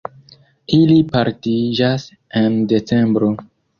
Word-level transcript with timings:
Ili 0.77 0.95
pariĝas 1.11 2.07
en 2.41 2.57
decembro. 2.73 3.31